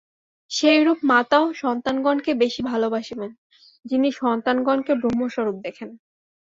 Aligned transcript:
সেইরূপ 0.51 0.99
মাতাও 1.03 1.45
সন্তানগণকে 1.53 2.31
বেশী 2.33 2.61
ভালবাসিবেন, 2.63 3.31
যিনি 3.85 4.09
সন্তানগণকে 4.21 4.93
ব্রহ্মস্বরূপ 4.95 5.57
দেখেন। 5.65 5.89